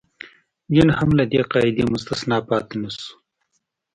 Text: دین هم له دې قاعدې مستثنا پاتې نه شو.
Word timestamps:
دین 0.71 0.89
هم 0.97 1.09
له 1.19 1.25
دې 1.31 1.41
قاعدې 1.51 1.83
مستثنا 1.93 2.37
پاتې 2.47 2.75
نه 2.81 2.89
شو. 2.97 3.11